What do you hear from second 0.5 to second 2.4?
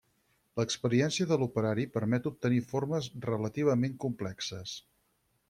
L'experiència de l'operari permet